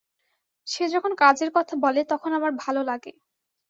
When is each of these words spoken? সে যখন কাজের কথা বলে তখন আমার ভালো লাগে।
সে 0.67 0.83
যখন 0.87 1.11
কাজের 1.17 1.49
কথা 1.53 1.73
বলে 1.83 2.01
তখন 2.11 2.31
আমার 2.33 2.51
ভালো 2.63 2.81
লাগে। 2.83 3.11